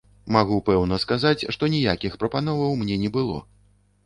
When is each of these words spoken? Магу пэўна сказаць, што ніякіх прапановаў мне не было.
Магу 0.35 0.55
пэўна 0.69 0.97
сказаць, 1.03 1.47
што 1.57 1.69
ніякіх 1.75 2.17
прапановаў 2.25 2.75
мне 2.81 2.99
не 3.05 3.15
было. 3.21 3.37